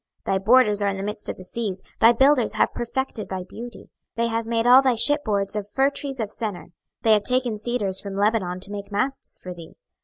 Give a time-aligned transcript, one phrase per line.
[0.25, 3.43] 26:027:004 Thy borders are in the midst of the seas, thy builders have perfected thy
[3.43, 3.81] beauty.
[4.15, 6.71] 26:027:005 They have made all thy ship boards of fir trees of Senir:
[7.03, 9.73] they have taken cedars from Lebanon to make masts for thee.